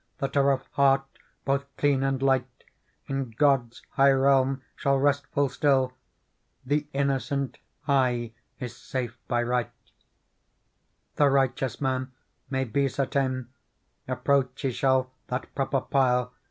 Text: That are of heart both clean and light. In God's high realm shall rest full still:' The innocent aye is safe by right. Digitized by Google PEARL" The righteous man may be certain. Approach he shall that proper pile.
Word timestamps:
That 0.17 0.35
are 0.35 0.49
of 0.49 0.65
heart 0.71 1.05
both 1.45 1.63
clean 1.77 2.01
and 2.01 2.23
light. 2.23 2.63
In 3.05 3.29
God's 3.37 3.83
high 3.91 4.09
realm 4.13 4.63
shall 4.75 4.97
rest 4.97 5.27
full 5.27 5.47
still:' 5.47 5.93
The 6.65 6.87
innocent 6.91 7.59
aye 7.87 8.33
is 8.59 8.75
safe 8.75 9.19
by 9.27 9.43
right. 9.43 9.69
Digitized 9.85 9.99
by 9.99 10.23
Google 10.23 11.03
PEARL" 11.15 11.15
The 11.17 11.33
righteous 11.35 11.81
man 11.81 12.11
may 12.49 12.63
be 12.63 12.87
certain. 12.89 13.49
Approach 14.07 14.61
he 14.63 14.71
shall 14.71 15.11
that 15.27 15.53
proper 15.53 15.81
pile. 15.81 16.33